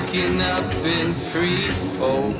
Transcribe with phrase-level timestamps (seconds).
[0.00, 2.34] waking up in free fall.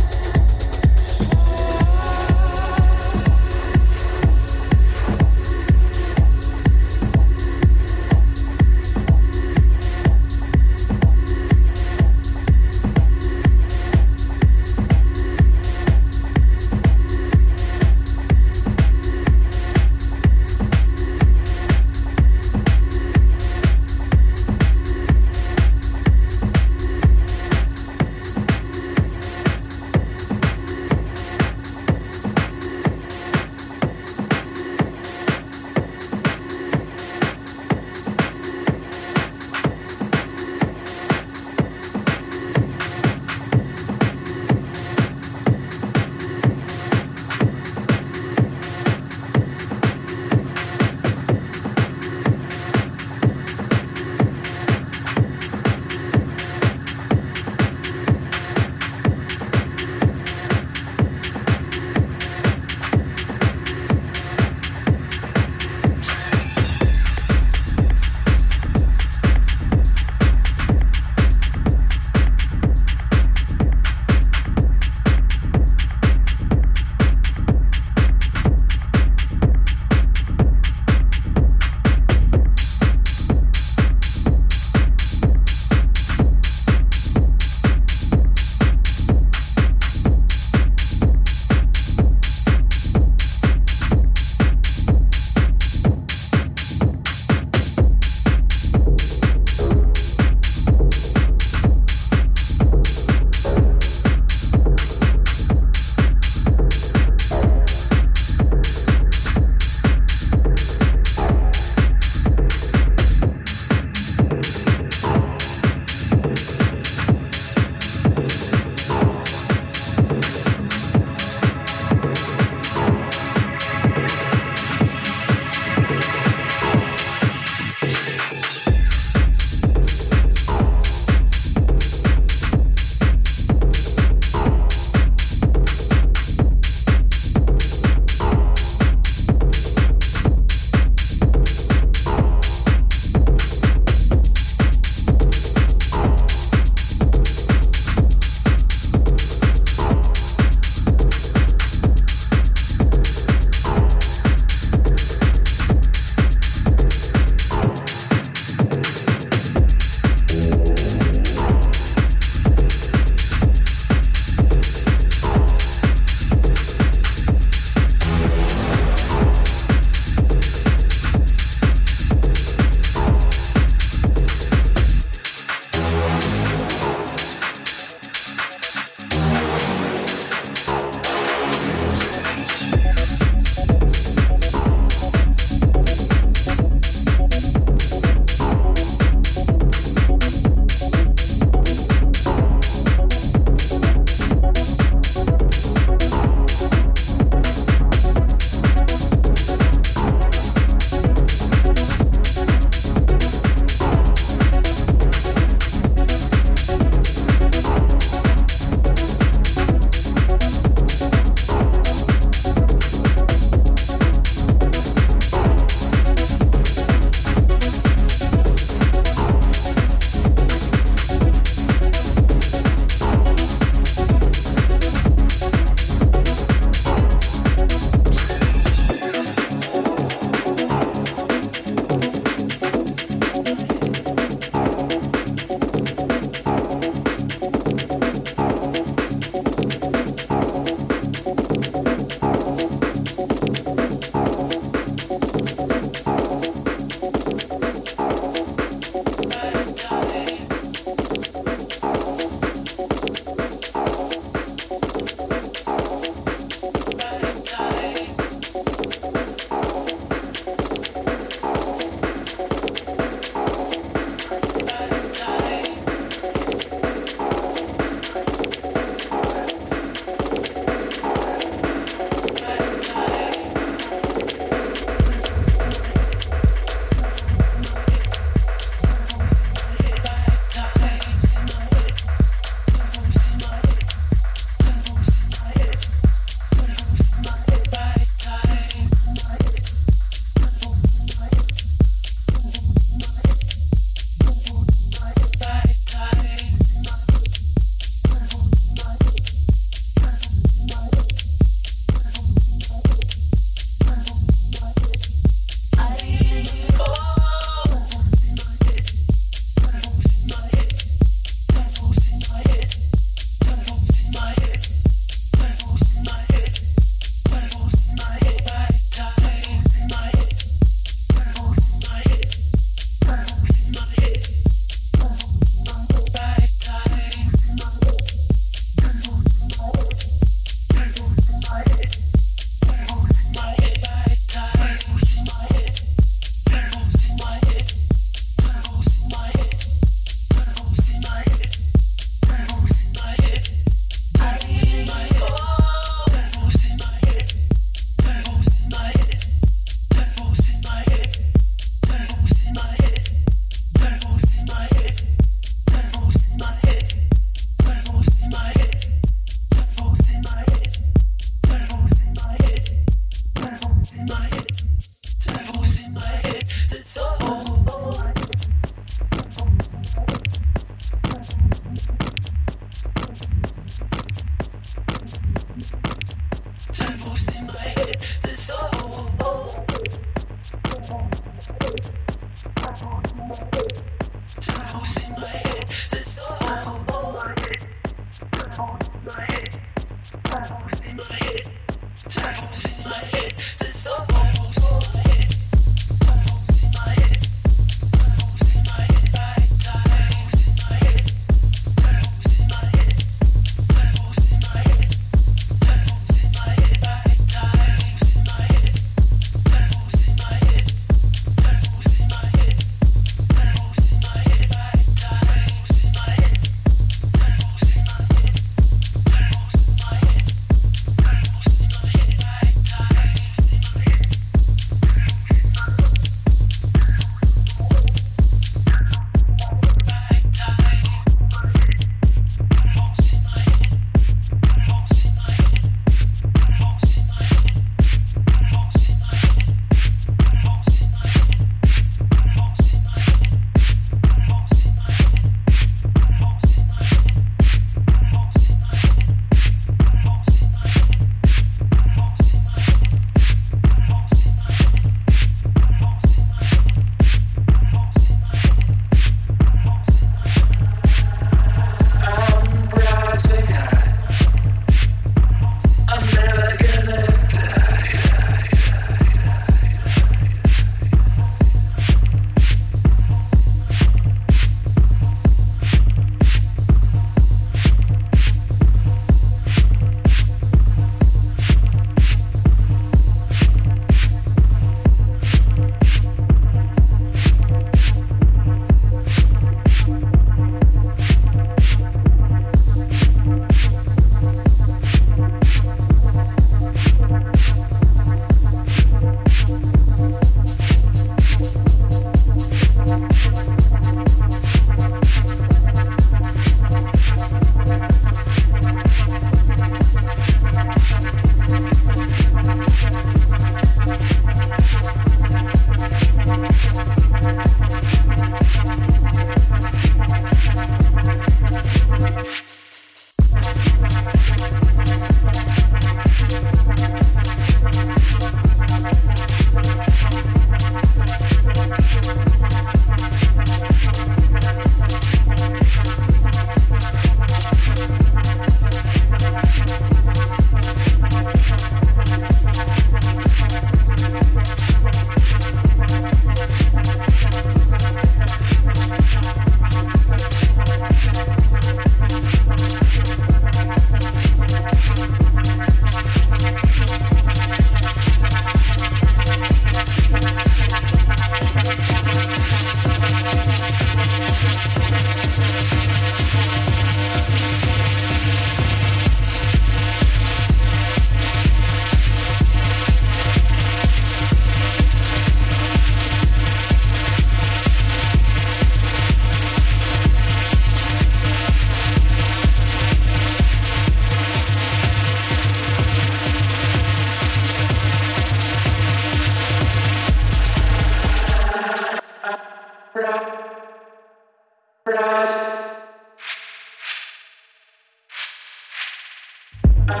[599.86, 600.00] Uh,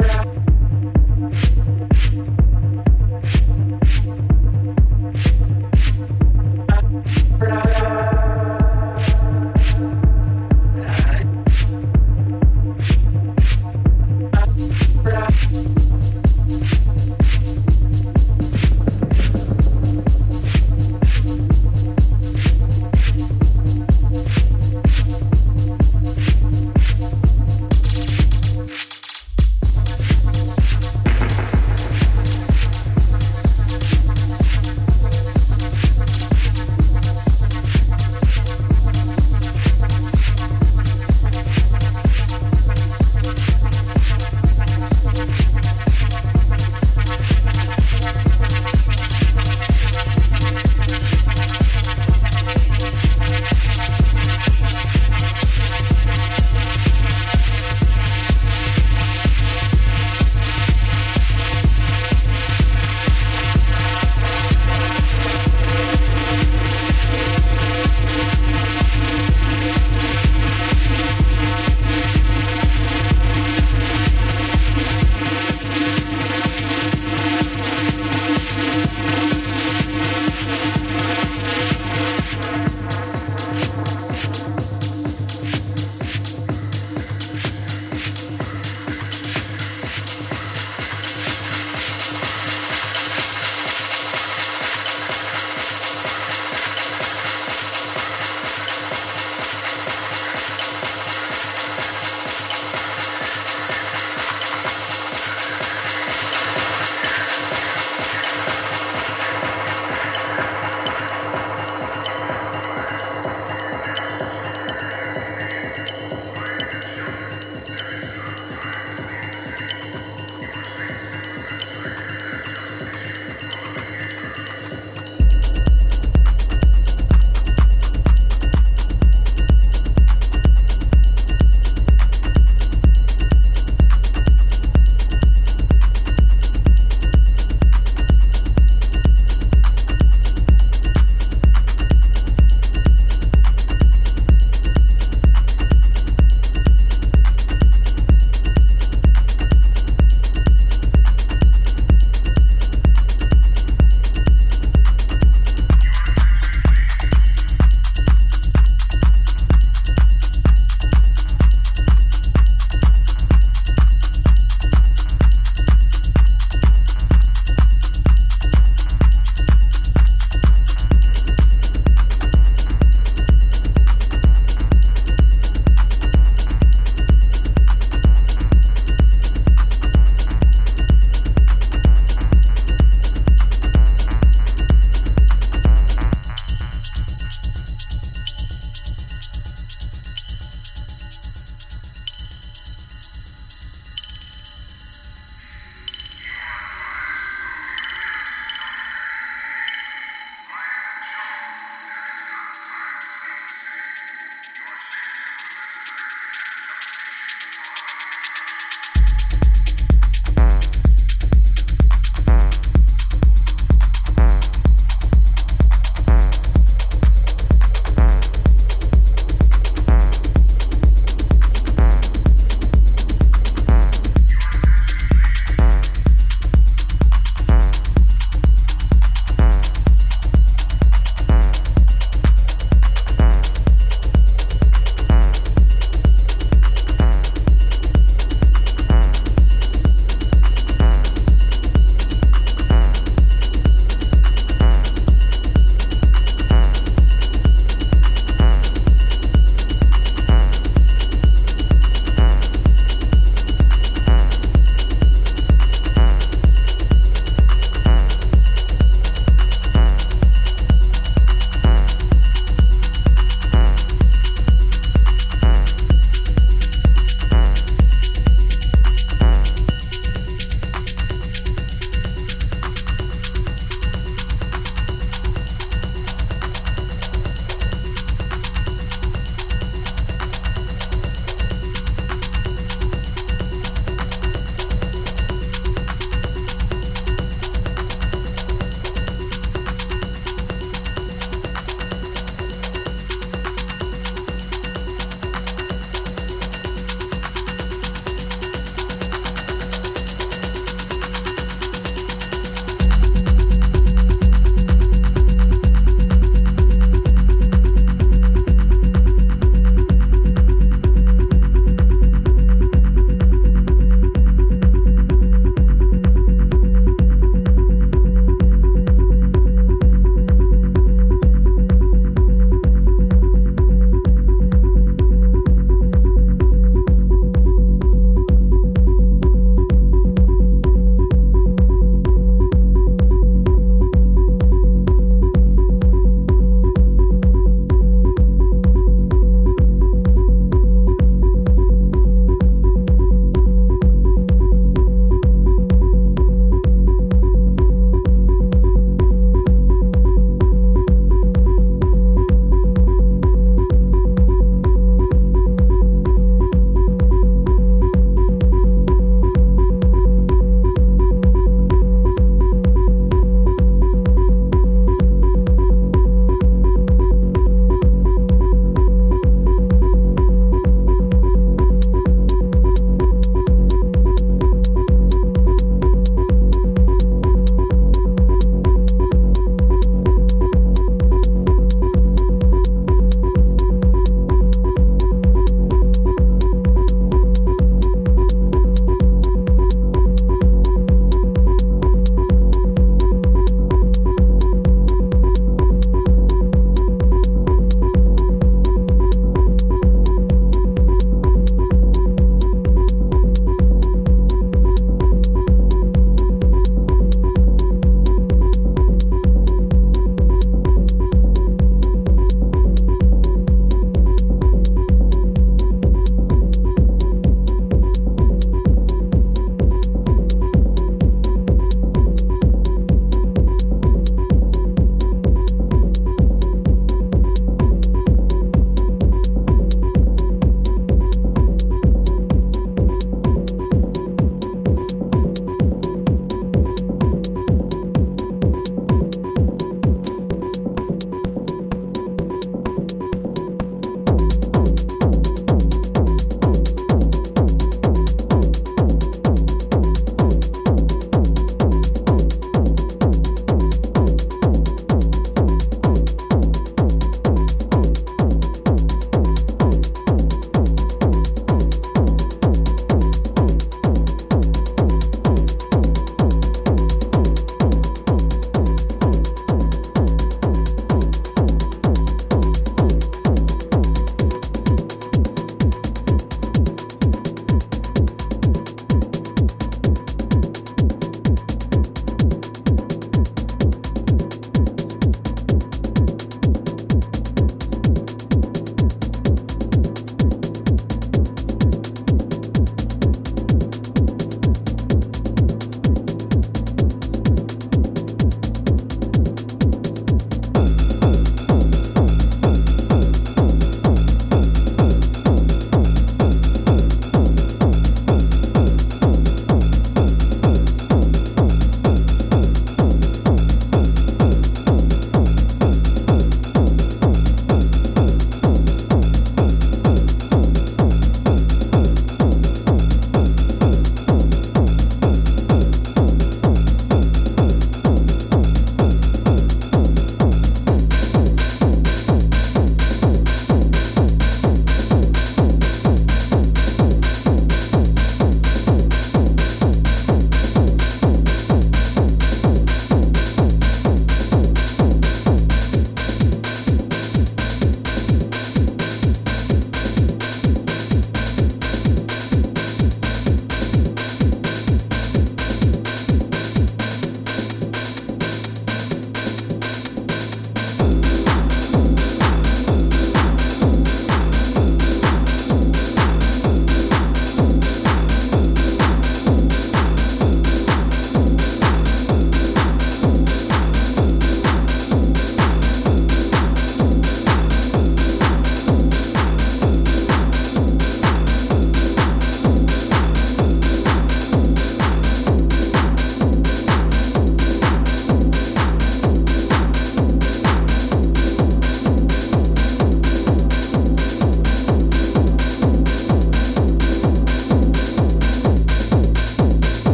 [0.00, 0.43] uh, uh.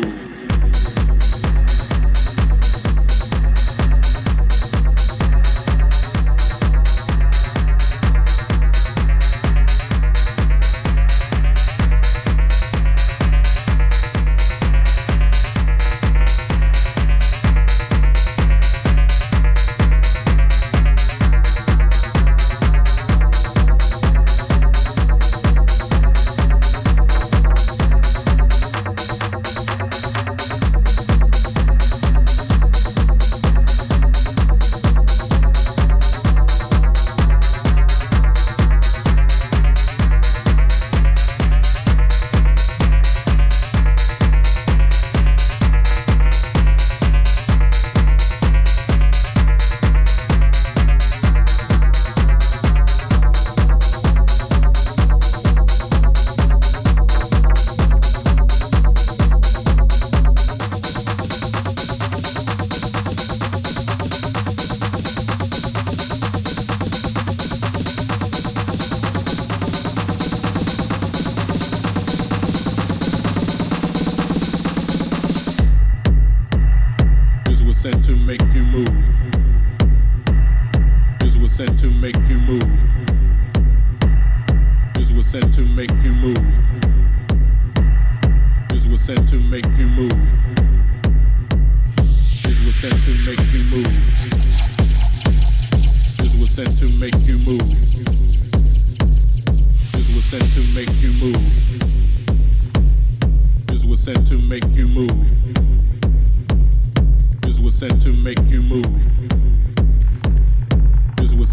[0.00, 0.29] you.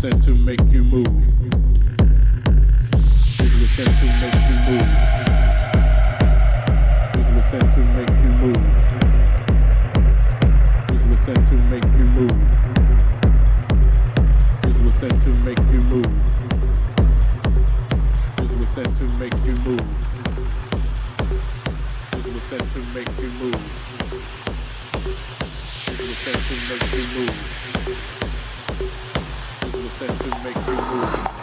[0.08, 1.05] listen to make you move.
[3.38, 4.88] Big listen to make you move.
[7.14, 8.64] Big sent to make you move.
[10.88, 12.38] Big sent to make you move.
[14.62, 16.12] Big sent to make you move.
[18.38, 19.86] Big sent to make you move.
[22.12, 23.60] Big sent to make you move.
[25.86, 28.16] Big sent to make you move
[29.98, 31.37] senses make you move.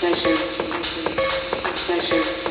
[0.00, 0.34] pleasure,
[1.74, 2.49] pleasure.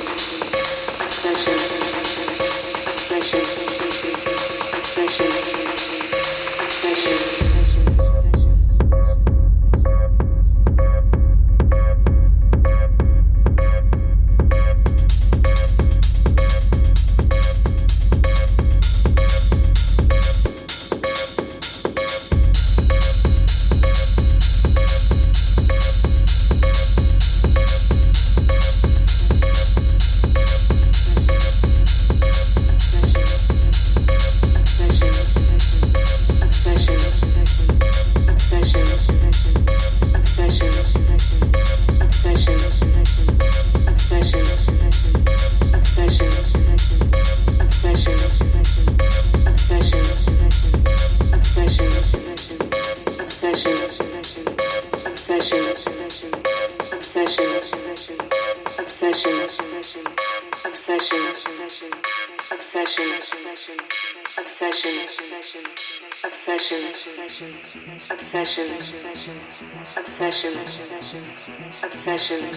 [72.19, 72.49] obsession,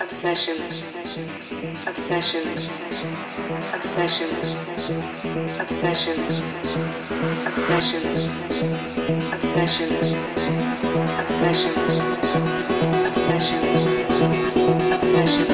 [0.00, 1.36] obsession, obsession,
[1.86, 2.42] obsession,
[3.72, 4.28] obsession,
[5.60, 6.16] obsession,
[7.46, 8.02] obsession,
[11.20, 11.74] obsession,
[13.06, 13.60] obsession,
[14.92, 15.49] obsession.